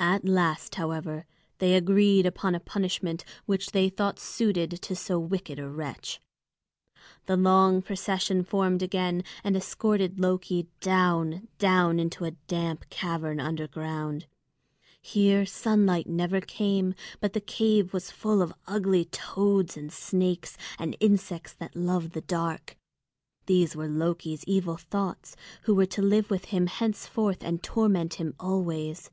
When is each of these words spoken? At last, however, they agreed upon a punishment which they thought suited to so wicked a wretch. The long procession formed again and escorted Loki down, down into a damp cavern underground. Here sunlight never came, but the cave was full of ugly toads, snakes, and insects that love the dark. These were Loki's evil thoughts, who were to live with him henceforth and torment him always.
At 0.00 0.24
last, 0.24 0.76
however, 0.76 1.26
they 1.58 1.74
agreed 1.74 2.24
upon 2.24 2.54
a 2.54 2.60
punishment 2.60 3.22
which 3.46 3.72
they 3.72 3.88
thought 3.90 4.18
suited 4.18 4.70
to 4.80 4.96
so 4.96 5.18
wicked 5.18 5.58
a 5.58 5.68
wretch. 5.68 6.20
The 7.26 7.36
long 7.36 7.82
procession 7.82 8.44
formed 8.44 8.80
again 8.80 9.24
and 9.44 9.56
escorted 9.56 10.20
Loki 10.20 10.68
down, 10.80 11.48
down 11.58 11.98
into 11.98 12.24
a 12.24 12.30
damp 12.30 12.88
cavern 12.88 13.40
underground. 13.40 14.26
Here 15.02 15.44
sunlight 15.44 16.06
never 16.06 16.40
came, 16.40 16.94
but 17.20 17.34
the 17.34 17.40
cave 17.40 17.92
was 17.92 18.10
full 18.10 18.40
of 18.40 18.54
ugly 18.66 19.04
toads, 19.06 19.76
snakes, 19.92 20.56
and 20.78 20.96
insects 21.00 21.52
that 21.54 21.76
love 21.76 22.12
the 22.12 22.22
dark. 22.22 22.78
These 23.44 23.76
were 23.76 23.88
Loki's 23.88 24.44
evil 24.44 24.76
thoughts, 24.76 25.36
who 25.64 25.74
were 25.74 25.86
to 25.86 26.00
live 26.02 26.30
with 26.30 26.46
him 26.46 26.68
henceforth 26.68 27.42
and 27.44 27.62
torment 27.62 28.14
him 28.14 28.34
always. 28.40 29.10